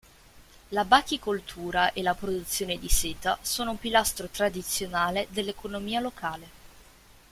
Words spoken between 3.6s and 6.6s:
un pilastro tradizionale dell'economia locale.